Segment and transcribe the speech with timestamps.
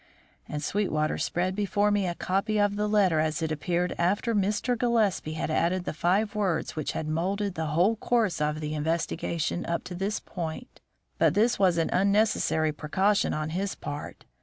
[0.49, 4.75] And Sweetwater spread before me a copy of the letter as it appeared after Mr.
[4.75, 9.63] Gillespie had added the five words which had moulded the whole course of the investigation
[9.63, 10.81] up to this point.
[11.19, 14.25] But this was an unnecessary precaution on his part.